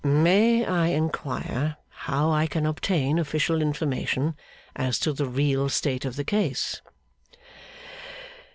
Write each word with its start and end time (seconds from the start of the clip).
'May 0.03 0.65
I 0.65 0.87
inquire 0.87 1.77
how 1.89 2.31
I 2.31 2.47
can 2.47 2.65
obtain 2.65 3.19
official 3.19 3.61
information 3.61 4.35
as 4.75 4.97
to 5.01 5.13
the 5.13 5.27
real 5.27 5.69
state 5.69 6.05
of 6.05 6.15
the 6.15 6.23
case? 6.25 6.81